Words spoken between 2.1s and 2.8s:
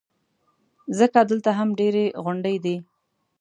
غونډۍ دي.